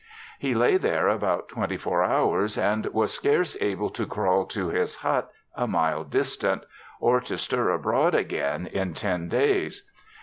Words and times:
He 0.39 0.55
lay 0.55 0.77
there 0.77 1.07
about 1.09 1.47
24 1.49 2.01
hours 2.03 2.57
and 2.57 2.87
was 2.87 3.13
scarce 3.13 3.55
able 3.61 3.91
to 3.91 4.07
crawl 4.07 4.45
to 4.47 4.69
his 4.69 4.95
hut 4.95 5.29
a 5.53 5.67
mile 5.67 6.03
distant, 6.03 6.63
or 6.99 7.21
to 7.21 7.37
stir 7.37 7.69
abroad 7.69 8.15
again 8.15 8.65
in 8.65 8.95
ten 8.95 9.29
days. 9.29 9.87